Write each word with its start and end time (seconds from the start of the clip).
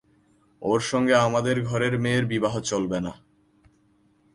ওর 0.61 0.79
সঙ্গে 0.81 1.15
আমাদের 1.15 1.55
ঘরের 1.63 1.99
মেয়ের 1.99 2.25
বিবাহ 2.25 2.53
চলবে 2.61 2.99
না। 3.01 3.13